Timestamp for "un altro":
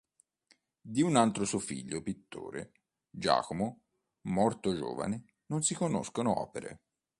1.03-1.45